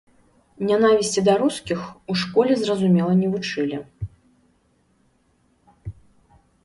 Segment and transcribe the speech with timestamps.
[0.69, 1.79] Нянавісці да рускіх
[2.13, 3.83] у школе, зразумела, не вучылі.